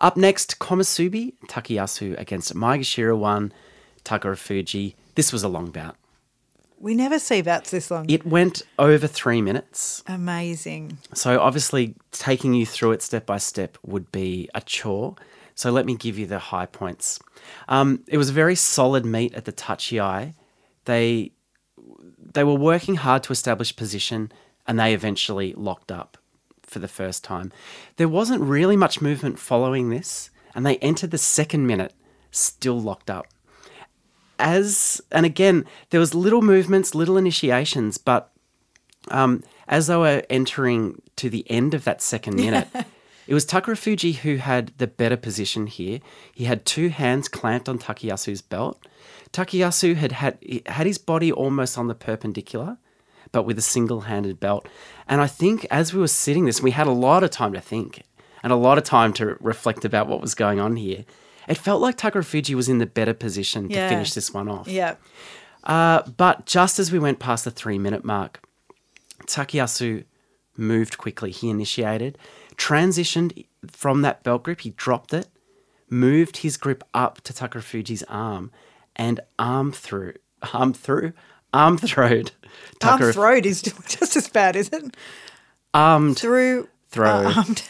[0.00, 3.52] Up next, Komusubi, Takayasu against Maegashira 1,
[4.04, 4.94] Takara Fuji.
[5.14, 5.96] This was a long bout.
[6.78, 8.08] We never see bouts this long.
[8.10, 10.04] It went over three minutes.
[10.06, 10.98] Amazing.
[11.14, 15.16] So obviously, taking you through it step by step would be a chore.
[15.54, 17.18] So let me give you the high points.
[17.68, 20.34] Um, it was a very solid meet at the tachiai.
[20.84, 21.32] They
[22.34, 24.30] they were working hard to establish position,
[24.66, 26.18] and they eventually locked up
[26.76, 27.50] for the first time.
[27.96, 31.94] There wasn't really much movement following this, and they entered the second minute
[32.30, 33.28] still locked up.
[34.38, 38.30] As and again there was little movements little initiations but
[39.08, 42.68] um, as they were entering to the end of that second minute
[43.26, 46.00] it was Takara Fuji who had the better position here.
[46.34, 48.86] He had two hands clamped on Takayasu's belt.
[49.32, 50.36] Takayasu had had,
[50.66, 52.76] had his body almost on the perpendicular
[53.32, 54.66] but with a single-handed belt
[55.08, 57.60] and I think as we were sitting this we had a lot of time to
[57.60, 58.02] think
[58.42, 61.04] and a lot of time to reflect about what was going on here
[61.48, 63.84] It felt like Takarafuji was in the better position Yeah.
[63.88, 64.66] to finish this one off.
[64.68, 64.96] Yeah.
[65.64, 68.40] Uh, but just as we went past the three minute mark,
[69.26, 70.04] Takayasu
[70.56, 71.30] moved quickly.
[71.30, 72.18] He initiated,
[72.56, 75.26] transitioned from that belt grip, he dropped it,
[75.90, 78.50] moved his grip up to Takarafuji's arm,
[78.94, 80.14] and arm through,
[80.52, 81.12] arm through,
[81.52, 82.32] arm throwed.
[82.82, 84.96] Arm Takara- throat is just as bad, isn't it?
[85.72, 86.68] armed Through.
[86.90, 87.08] throw.
[87.08, 87.62] uh, armed.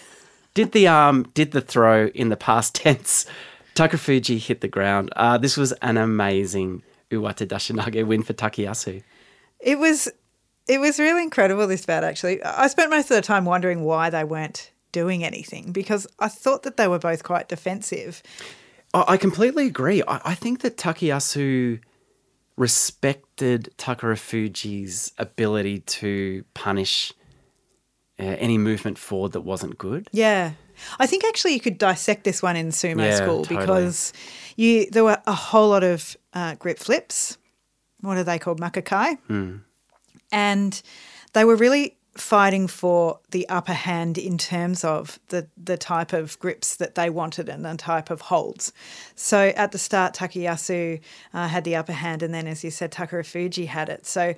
[0.55, 3.25] did the arm, did the throw in the past tense.
[3.77, 5.11] Takafuji hit the ground.
[5.15, 9.03] Uh, this was an amazing Uwate Dashinage win for Takayasu.
[9.61, 10.09] It was
[10.67, 12.43] it was really incredible this bout actually.
[12.43, 16.62] I spent most of the time wondering why they weren't doing anything because I thought
[16.65, 18.23] that they were both quite defensive.
[18.93, 20.03] I I completely agree.
[20.09, 21.81] I, I think that Takayasu
[22.57, 27.12] respected Takarafuji's ability to punish
[28.19, 30.09] uh, any movement forward that wasn't good.
[30.12, 30.53] Yeah.
[30.99, 33.61] I think actually you could dissect this one in sumo Yeah, school totally.
[33.61, 34.12] because
[34.57, 37.38] you there were a whole lot of uh, grip flips.
[38.01, 38.61] What are they called?
[38.61, 39.19] Makikae.
[39.27, 39.57] Hmm.
[40.33, 40.81] And
[41.33, 46.38] they were really fighting for the upper hand in terms of the, the type of
[46.38, 48.72] grips that they wanted and the type of holds.
[49.14, 51.00] So at the start, Takayasu
[51.35, 54.07] uh, had the upper hand, and then, as you said, Takarafuji had it.
[54.07, 54.35] So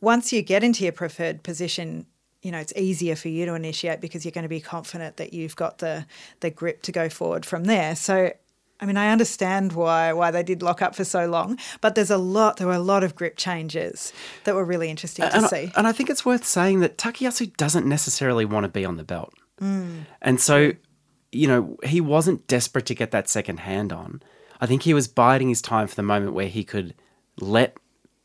[0.00, 2.06] once you get into your preferred position,
[2.42, 5.32] you know it's easier for you to initiate because you're going to be confident that
[5.32, 6.06] you've got the
[6.40, 7.96] the grip to go forward from there.
[7.96, 8.32] So
[8.80, 12.10] I mean, I understand why why they did lock up for so long, but there's
[12.10, 12.58] a lot.
[12.58, 14.12] There were a lot of grip changes
[14.44, 15.56] that were really interesting to and, see.
[15.56, 18.96] I, and I think it's worth saying that Takayasu doesn't necessarily want to be on
[18.96, 19.32] the belt.
[19.58, 20.00] Hmm.
[20.20, 20.72] And so,
[21.32, 24.22] you know, he wasn't desperate to get that second hand on.
[24.60, 26.94] I think he was biding his time for the moment where he could
[27.40, 27.76] let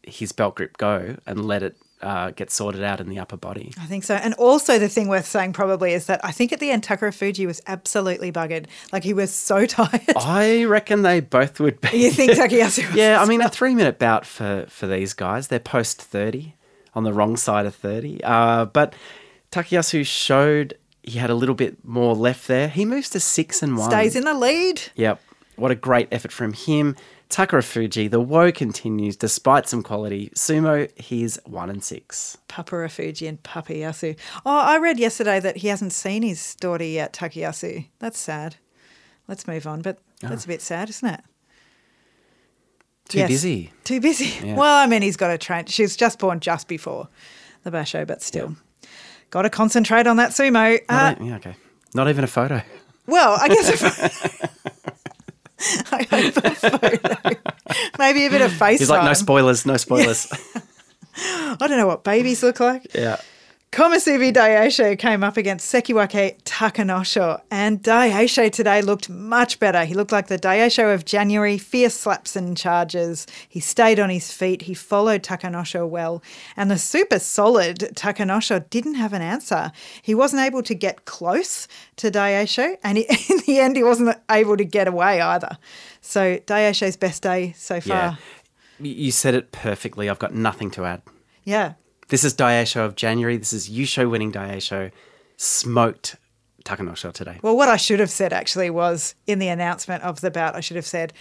[0.03, 3.73] his belt grip go and let it uh, get sorted out in the upper body.
[3.79, 4.15] I think so.
[4.15, 7.45] And also, the thing worth saying probably is that I think at the end, Takarafuji
[7.45, 8.65] was absolutely buggered.
[8.91, 10.01] Like he was so tired.
[10.15, 11.97] I reckon they both would be.
[11.97, 12.95] You think Takayasu was?
[12.95, 15.47] yeah, I mean, a three minute bout for, for these guys.
[15.47, 16.55] They're post 30,
[16.93, 18.23] on the wrong side of 30.
[18.23, 18.93] Uh, but
[19.51, 22.67] Takayasu showed he had a little bit more left there.
[22.67, 23.89] He moves to six and one.
[23.89, 24.81] Stays in the lead.
[24.95, 25.21] Yep.
[25.55, 26.95] What a great effort from him.
[27.32, 30.30] Takarafuji, the woe continues despite some quality.
[30.36, 32.38] Sumo, he's one and six.
[32.50, 34.17] Paparafuji and Papayasu.
[34.46, 37.88] Oh, I read yesterday that he hasn't seen his daughter yet, Takayasu.
[38.00, 38.58] That's sad.
[39.28, 41.22] Let's move on, but that's a bit sad, isn't it?
[43.08, 43.30] Too Yes.
[43.30, 43.72] busy.
[43.86, 44.46] Too busy.
[44.46, 44.56] Yeah.
[44.56, 45.65] Well, I mean, he's got a train.
[45.67, 47.08] She's just born just before
[47.63, 48.56] the basho, but still.
[49.30, 50.80] Got to concentrate on that sumo.
[50.89, 51.56] Uh, yeah, okay.
[51.94, 52.62] Not even a photo.
[53.08, 54.48] well, I guess.
[55.91, 57.41] I hope a photo.
[58.00, 60.28] Maybe a bit of face He's like, no spoilers, no spoilers.
[61.15, 62.93] I don't know what babies look like.
[62.95, 63.17] yeah.
[63.71, 69.86] Komusubi Daisho came up against Sekiwake Takanosho, and Daisho today looked much better.
[69.86, 73.25] He looked like the Daisho of January, fierce slaps and charges.
[73.47, 76.21] He stayed on his feet, he followed Takanosho well,
[76.57, 79.71] and the super solid Takanosho didn't have an answer.
[80.01, 84.17] He wasn't able to get close to Daisho, and he, in the end, he wasn't
[84.29, 85.57] able to get away either.
[86.01, 88.17] So, Daisho's best day so far.
[88.81, 88.86] Yeah.
[88.91, 90.10] You said it perfectly.
[90.10, 91.03] I've got nothing to add.
[91.45, 91.75] Yeah.
[92.12, 93.38] This is Daisho of January.
[93.38, 94.91] This is Yusho winning Daisho.
[95.38, 96.17] Smoked
[96.65, 97.39] Takanosho today.
[97.41, 100.60] Well, what I should have said actually was in the announcement of the bout, I
[100.60, 101.13] should have said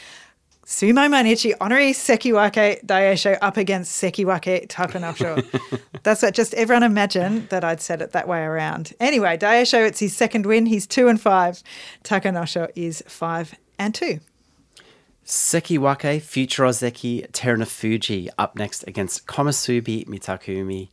[0.66, 5.80] Sumo Mainichi Honorary Sekiwake Daisho up against Sekiwake Takanosho.
[6.02, 8.92] That's what just everyone imagine that I'd said it that way around.
[8.98, 10.66] Anyway, Daisho, it's his second win.
[10.66, 11.62] He's two and five.
[12.02, 14.18] Takanosho is five and two.
[15.30, 20.88] Sekiwake, Future Ozeki, Terunofuji up next against Komusubi Mitakeumi.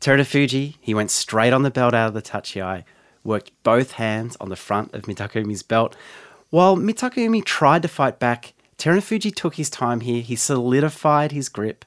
[0.00, 2.84] Terunofuji, he went straight on the belt out of the tachiai,
[3.24, 5.96] worked both hands on the front of Mitakeumi's belt.
[6.48, 10.22] While Mitakeumi tried to fight back, Terunofuji took his time here.
[10.22, 11.84] He solidified his grip,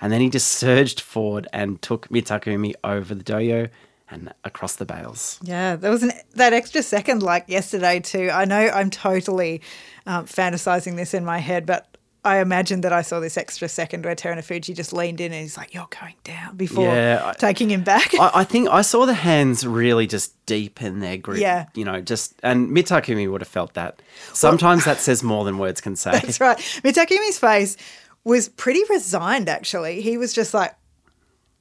[0.00, 3.70] and then he just surged forward and took Mitakeumi over the dohyo
[4.10, 5.38] and across the bales.
[5.42, 8.30] Yeah, there was an, that extra second like yesterday too.
[8.32, 9.62] I know I'm totally
[10.06, 14.04] um, fantasizing this in my head, but I imagine that I saw this extra second
[14.04, 17.84] where Terunofuji just leaned in and he's like, "You're going down," before Yeah, taking him
[17.84, 18.14] back.
[18.14, 21.38] I, I think I saw the hands really just deepen their grip.
[21.38, 21.66] Yeah.
[21.74, 24.02] You know, just, and Mitakeumi would have felt that.
[24.32, 26.12] Sometimes that says more than words can say.
[26.12, 26.58] That's right.
[26.58, 27.76] Mitakeumi's face
[28.24, 29.48] was pretty resigned.
[29.48, 30.74] Actually, he was just like,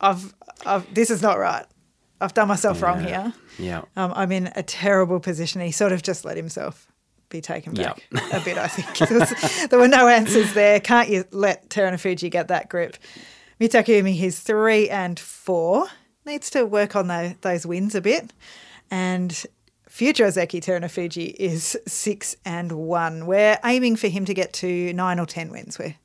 [0.02, 0.34] "I've,
[0.66, 1.66] I've this is not right.
[2.22, 3.34] I've done myself wrong here.
[3.60, 3.82] Yeah.
[3.96, 6.88] Um, I'm in a terrible position." He sort of just let himself
[7.30, 8.02] be taken back
[8.34, 8.58] a bit.
[8.58, 10.80] I think there, was- there were no answers there.
[10.80, 12.98] Can't you let Terunofuji get that grip?
[13.60, 15.88] Mitakeumi, he's three and four.
[16.26, 18.32] Needs to work on tho- those wins a bit.
[18.92, 19.46] And
[19.88, 23.26] Future Ozeki Terunofuji is six and one.
[23.28, 25.80] We're aiming for him to get to nine or ten wins.
[25.80, 25.96] We're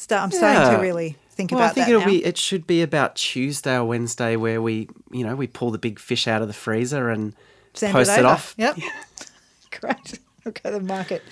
[0.00, 2.06] start, I'm starting to really think Well, about I think that it'll now.
[2.06, 2.24] be.
[2.24, 5.98] It should be about Tuesday or Wednesday where we, you know, we pull the big
[5.98, 7.34] fish out of the freezer and
[7.74, 8.28] Send post it, over.
[8.28, 8.54] off.
[8.58, 8.78] Yep.
[9.80, 10.18] Great.
[10.46, 11.22] Okay, the market.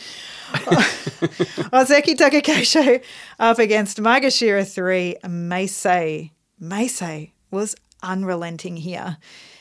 [0.53, 3.03] Ozeki Takakeisho
[3.39, 6.31] up against Maegashira 3, Meisei.
[6.63, 9.17] Meisei was unrelenting here.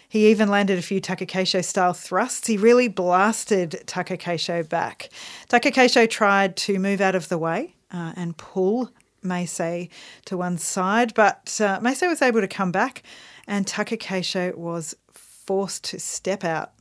[0.10, 2.48] He even landed a few Takakeisho style thrusts.
[2.48, 5.10] He really blasted Takakeisho back.
[5.50, 8.92] Takakeisho tried to move out of the way uh, and pull
[9.24, 9.90] Meisei
[10.26, 13.04] to one side, but uh, Meisei was able to come back
[13.48, 16.72] and Takakeisho was forced to step out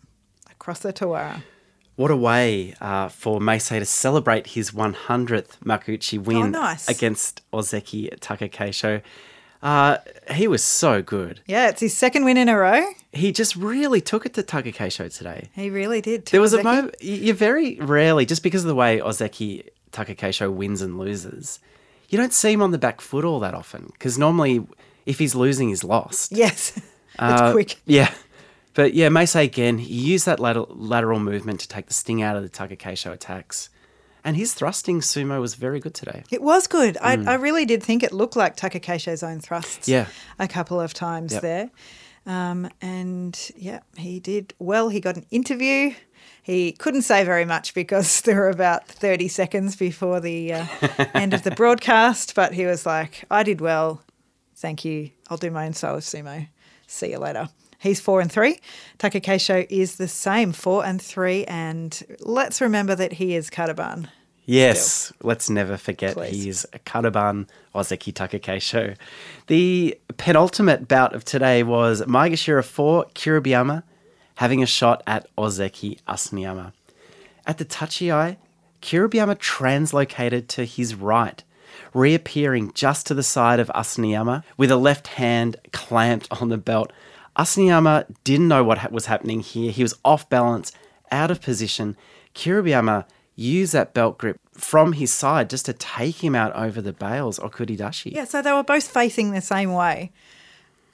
[0.51, 1.42] across the Tawara.
[1.97, 6.88] What a way uh, for Meisei to celebrate his 100th Makuuchi win Oh, nice.
[6.88, 9.01] against Ozeki Takakeisho.
[9.62, 9.97] Uh,
[10.35, 11.40] he was so good.
[11.47, 12.85] Yeah, it's his second win in a row.
[13.12, 15.49] He just really took it to Takakeisho today.
[15.55, 16.27] He really did.
[16.27, 19.66] There was a moment, you very rarely, just because of the way Ozeki
[19.97, 21.59] Takakeisho wins and loses,
[22.09, 23.87] you don't see him on the back foot all that often.
[23.93, 24.67] Because normally,
[25.07, 26.33] if he's losing, he's lost.
[26.33, 26.87] Yes, it's
[27.19, 27.81] Uh, quick.
[27.87, 28.13] Yeah.
[28.75, 32.37] But yeah, Meisei again, he used that lateral, lateral movement to take the sting out
[32.37, 33.71] of the Takakeisho attacks.
[34.23, 36.25] And his thrusting sumo was very good today.
[36.33, 36.99] It was good.
[37.01, 39.87] I, I really did think it looked like Takakeisho's own thrusts.
[39.89, 39.93] Mm.
[39.93, 40.07] Yeah.
[40.39, 41.43] a couple of times Yep.
[41.43, 41.71] there.
[42.27, 44.89] Um, and yeah, he did well.
[44.89, 45.95] He got an interview.
[46.47, 50.67] He couldn't say very much because there were about 30 seconds before the uh,
[51.13, 54.01] end of the broadcast, but he was like, I did well.
[54.55, 55.11] Thank you.
[55.29, 56.47] I'll do my own solo sumo.
[56.87, 57.49] See you later.
[57.81, 58.61] He's four and three.
[59.01, 61.45] Takakeisho is the same, four and three.
[61.47, 64.09] And let's remember that he is Kadoban.
[64.45, 66.45] Yes, let's never forget Please.
[66.45, 68.97] he is a Kadoban Ozeki Takakeisho.
[69.49, 73.83] The penultimate bout of today was Maegashira 4 Kiribayama
[74.37, 76.72] having a shot at Ozeki Asanoyama.
[77.46, 78.38] At the touchy eye,
[78.83, 81.42] Kiribayama translocated to his right,
[81.92, 86.92] reappearing just to the side of Asanoyama with a left hand clamped on the belt.
[87.37, 89.70] Asanoyama didn't know what was happening here.
[89.70, 90.72] He was off balance,
[91.11, 91.96] out of position.
[92.35, 96.92] Kiribayama used that belt grip from his side just to take him out over the
[96.92, 98.12] bales, Okuridashi.
[98.12, 100.12] Yeah, so they were both facing the same way.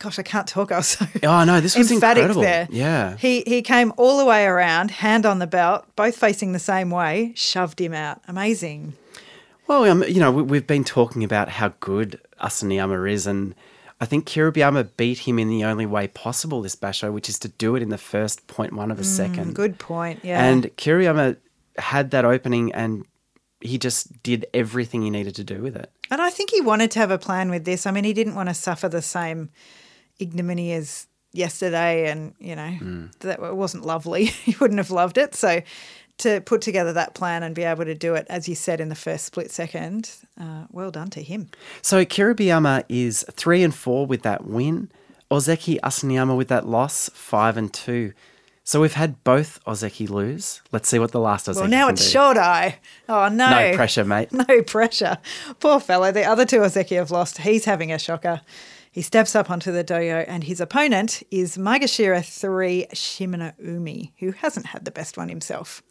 [0.03, 0.73] Gosh, I can't talk.
[0.73, 2.43] I was so Oh, no, this was emphatic incredible.
[2.43, 2.67] there.
[2.71, 3.17] Yeah.
[3.17, 6.91] He he came all the way around, hand on the belt, both facing the same
[6.91, 8.21] way, shoved him out.
[8.27, 8.95] Amazing.
[9.69, 13.55] Well, um, you know, we, we've been talking about how good Asanoyama is, and
[14.01, 17.49] I think Kiribayama beat him in the only way possible this basho, which is to
[17.49, 19.53] do it in the first one of a second.
[19.53, 20.19] Mm, Good point.
[20.25, 20.45] Yeah.
[20.45, 21.37] And Kiriyama
[21.79, 23.07] had that opening, and
[23.61, 25.93] he just did everything he needed to do with it.
[26.11, 27.87] And I think he wanted to have a plan with this.
[27.87, 29.51] I mean, he didn't want to suffer the same
[30.23, 33.19] ignominy as yesterday, and you know Mm.
[33.21, 34.31] that it wasn't lovely.
[34.45, 35.35] you wouldn't have loved it.
[35.35, 35.63] So
[36.19, 38.89] to put together that plan and be able to do it, as you said, in
[38.89, 41.49] the first split second, uh, well done to him.
[41.81, 44.91] So Kiribayama is three and four with that win.
[45.31, 48.13] Ozeki Asanoyama with that loss, five and two.
[48.65, 50.61] So we've had both Ozeki lose.
[50.71, 52.79] Let's see what the last Ozeki Well, now it's short eye.
[53.09, 53.49] Oh no!
[53.51, 54.29] No pressure, mate.
[54.49, 55.17] No pressure.
[55.59, 56.13] Poor fellow.
[56.13, 57.39] The other two Ozeki have lost.
[57.39, 58.43] He's having a shocker.
[58.93, 64.67] He steps up onto the dohyo, and his opponent is Maegashira 3 Shimanoumi, who hasn't
[64.67, 65.83] had the best one himself.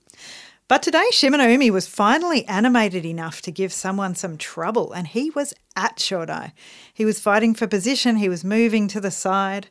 [0.67, 5.55] But today, Shimanoumi was finally animated enough to give someone some trouble, and he was
[5.75, 6.51] at Shodai.
[6.93, 9.67] He was fighting for position, he was moving to the side.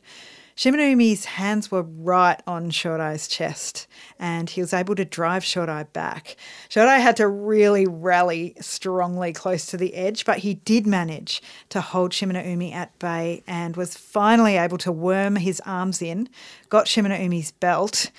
[0.55, 3.87] Shimanoumi's hands were right on Shodai's chest,
[4.19, 6.35] and he was able to drive Shodai back.
[6.69, 11.81] Shodai had to really rally strongly close to the edge, but he did manage to
[11.81, 16.29] hold Shimanoumi at bay and was finally able to worm his arms in,
[16.69, 18.11] got Shimanoumi's belt,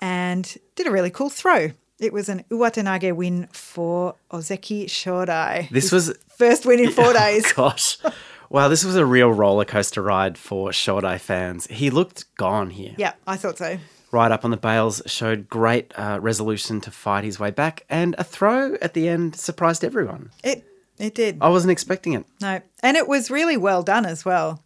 [0.00, 1.70] and did a really cool throw.
[1.98, 5.68] It was an Uwatenage win for Ozeki Shodai.
[5.70, 7.52] This His was first win in four oh, days.
[7.52, 7.98] Gosh.
[8.50, 11.66] Wow, this was a real roller coaster ride for Shodai fans.
[11.66, 12.94] He looked gone here.
[12.96, 13.78] Yeah, I thought so.
[14.10, 18.14] Right up on the bales, showed great uh, resolution to fight his way back, and
[18.16, 20.30] a throw at the end surprised everyone.
[20.42, 20.64] It
[20.96, 21.38] it did.
[21.42, 22.24] I wasn't expecting it.
[22.40, 24.62] No, and it was really well done as well.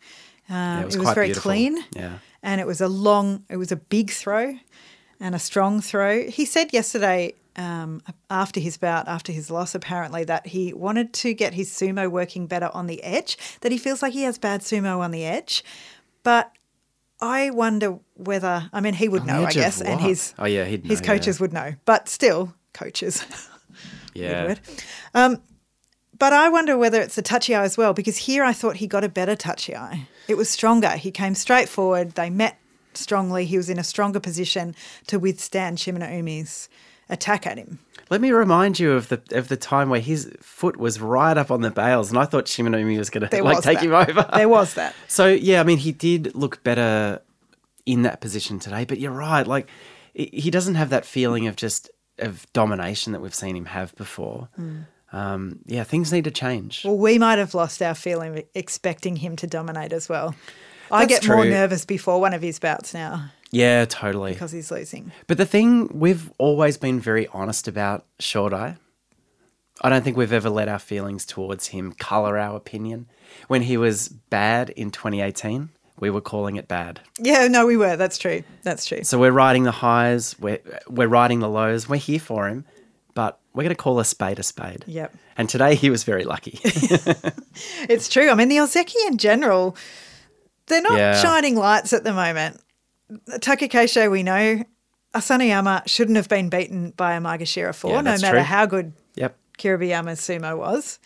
[0.48, 1.50] Uh, it was it was very beautiful.
[1.50, 1.84] clean.
[1.92, 2.18] Yeah.
[2.42, 4.56] and it was a long, it was a big throw,
[5.18, 6.28] and a strong throw.
[6.28, 7.34] He said yesterday.
[7.54, 12.10] Um, after his bout, after his loss, apparently, that he wanted to get his sumo
[12.10, 15.24] working better on the edge, that he feels like he has bad sumo on the
[15.24, 15.62] edge.
[16.22, 16.50] But
[17.20, 20.64] I wonder whether, I mean, he would On know, I guess, and his, Oh, yeah,
[20.64, 23.24] he'd his know, coaches would know, but still, coaches.
[24.14, 24.56] Yeah.
[25.14, 25.42] Um,
[26.18, 29.04] but I wonder whether it's the tachiai as well, because here I thought he got
[29.04, 30.06] a better tachiai.
[30.28, 30.90] It was stronger.
[30.90, 32.12] He came straight forward.
[32.12, 32.58] They met
[32.94, 33.46] strongly.
[33.46, 34.74] He was in a stronger position
[35.06, 36.68] to withstand Shimanoumi's
[37.12, 37.78] attack at him.
[38.10, 41.50] Let me remind you of the of the time where his foot was right up
[41.50, 43.86] on the bales, and I thought Shimanoumi was going to like take that.
[43.86, 44.28] him over.
[44.34, 44.94] There was that.
[45.08, 47.20] So yeah, I mean, he did look better
[47.86, 48.84] in that position today.
[48.84, 49.68] But you're right, like
[50.14, 54.48] he doesn't have that feeling of just of domination that we've seen him have before.
[54.56, 54.80] Hmm.
[55.12, 56.84] Um, yeah, things need to change.
[56.84, 60.34] Well, we might have lost our feeling expecting him to dominate as well.
[60.90, 64.32] I That's get more nervous before one of his bouts now Yeah, totally.
[64.32, 65.12] because he's losing.
[65.26, 68.78] But the thing we've always been very honest about Shodai.
[69.80, 73.06] I don't think we've ever let our feelings towards him colour our opinion.
[73.48, 77.00] When he was bad in 2018, we were calling it bad.
[77.18, 77.96] Yeah, no, we were.
[77.96, 78.42] That's true.
[78.62, 79.02] That's true.
[79.04, 81.88] So we're riding the highs, we're we're riding the lows.
[81.88, 82.64] We're here for him,
[83.14, 84.84] but we're going to call a spade a spade.
[84.86, 85.14] Yep.
[85.36, 86.58] And today he was very lucky.
[87.88, 88.30] It's true.
[88.30, 89.76] I mean, the Ozeki in general,
[90.66, 91.20] they're not Yeah.
[91.20, 92.60] shining lights at the moment.
[93.28, 94.64] Takakeisho, we know,
[95.14, 98.40] Asanoyama shouldn't have been beaten by a Maegashira 4, Yeah, no matter true.
[98.40, 99.36] how good yep.
[99.58, 100.98] Kiribayama's sumo was.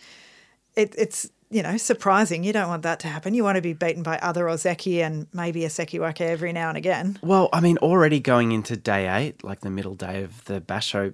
[0.75, 2.43] It, it's, you know, surprising.
[2.43, 3.33] You don't want that to happen.
[3.33, 6.77] You want to be beaten by other Ozeki and maybe a Sekiwake every now and
[6.77, 7.17] again.
[7.21, 11.13] Well, I mean, already going into day eight, like the middle day of the Basho,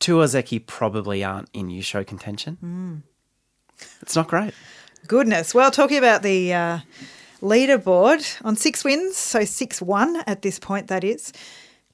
[0.00, 2.56] two Ozeki probably aren't in Yusho contention.
[2.60, 2.96] Hmm.
[4.02, 4.52] It's not great.
[5.06, 5.54] Goodness.
[5.54, 6.78] Well, talking about the uh,
[7.44, 11.32] leaderboard on six wins, so 6 1 at this point, that is.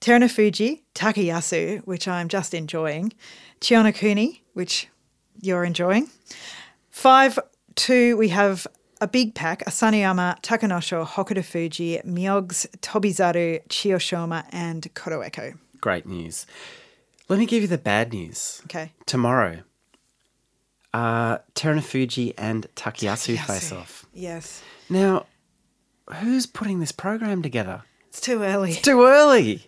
[0.00, 3.12] Terunofuji, Takayasu, which I'm just enjoying.
[3.60, 4.88] Chiyonokuni, which
[5.42, 6.08] you're enjoying.
[6.90, 7.38] 5
[7.74, 8.66] 2, we have
[9.00, 15.58] a big pack Asanoyama, Takanosho, Hokutofuji, Myogs, Tobizaru, Chiyoshoma, and Kotoeko.
[15.80, 16.46] Great news.
[17.28, 18.60] Let me give you the bad news.
[18.64, 18.92] Okay.
[19.06, 19.60] Tomorrow,
[20.92, 23.46] uh, Terunofuji and Takayasu Takayasu.
[23.46, 24.06] face off.
[24.12, 24.62] Yes.
[24.88, 25.26] Now,
[26.14, 27.82] who's putting this program together?
[28.08, 28.72] It's too early.
[28.72, 29.66] It's too early.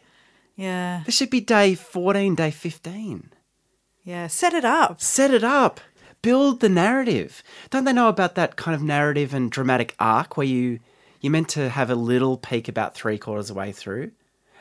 [0.57, 1.03] Yeah.
[1.07, 3.33] This should be day 14, day 15.
[4.05, 4.27] Yeah.
[4.27, 5.01] Set it up.
[5.01, 5.81] Set it up.
[6.23, 7.43] Build the narrative.
[7.71, 10.79] Don't they know about that kind of narrative and dramatic arc where you
[11.23, 14.11] you're meant to have a little peak about three quarters of the way through,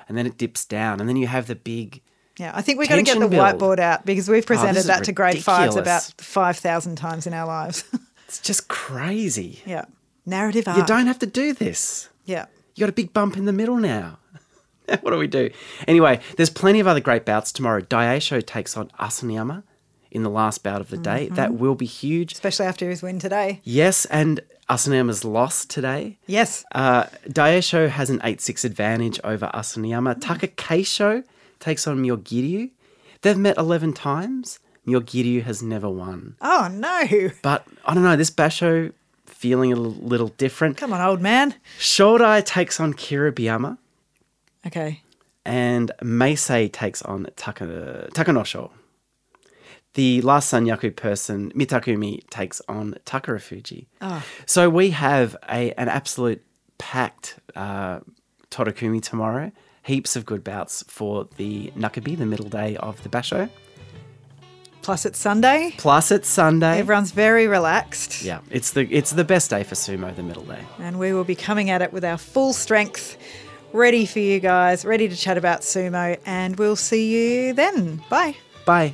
[0.08, 2.02] and then it dips down, and then you have the big.
[2.38, 3.42] Yeah, I think we've got to get the build.
[3.42, 7.34] whiteboard out because we've oh, presented is that to grade fives about 5,000 times in
[7.34, 7.84] our lives.
[8.28, 9.62] It's just crazy.
[9.66, 9.84] yeah.
[10.26, 10.78] Narrative arc.
[10.78, 12.10] You don't have to do this.
[12.26, 12.46] Yeah.
[12.76, 14.20] You got a big bump in the middle now.
[15.02, 15.50] what do we do?
[15.88, 17.82] Anyway, there's plenty of other great bouts tomorrow.
[17.82, 19.64] Daisho takes on Asanoyama
[20.12, 21.26] in the last bout of the day.
[21.26, 21.36] Mm-hmm.
[21.36, 22.34] That will be huge.
[22.34, 23.62] Especially after his win today.
[23.64, 26.18] Yes, and Asanoyama's lost today.
[26.28, 26.64] Yes.
[26.74, 30.20] Uh, Daisho has an 8 6 advantage over Asanoyama.
[30.20, 31.24] Taka Keisho
[31.60, 32.72] takes on Myogiryu.
[33.22, 34.60] They've met 11 times.
[34.88, 36.36] Myogiryu has never won.
[36.42, 37.32] Oh, no.
[37.44, 38.94] But I don't know, this Basho
[39.32, 40.78] feeling a little different.
[40.78, 41.56] Come on, old man.
[41.80, 43.78] Shodai takes on Kiribayama.
[44.68, 45.02] Okay.
[45.46, 48.70] and Meisei takes on Taka, Takanosho.
[49.96, 53.88] The last Sanyaku person, Mitakeumi, takes on Takarafuji.
[54.02, 54.24] Ah.
[54.46, 56.42] So we have a an absolute
[56.78, 58.00] packed uh,
[58.50, 59.52] tomorrow.
[59.84, 63.50] Heaps of good bouts for the Nakabi, the middle day of the Basho.
[64.82, 65.74] Plus, it's Sunday.
[65.78, 66.80] Plus it's Sunday.
[66.80, 68.24] Everyone's very relaxed.
[68.24, 70.60] yeah, it's the it's the best day for sumo, the middle day.
[70.80, 73.18] And we will be coming at it with our full strength,
[73.74, 76.18] ready for you guys, ready to chat about sumo.
[76.26, 77.12] And we'll see
[77.48, 78.02] you then.
[78.10, 78.36] Bye.
[78.66, 78.94] Bye.